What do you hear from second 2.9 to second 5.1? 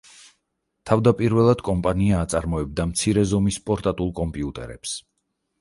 მცირე ზომის პორტატულ კომპიუტერებს.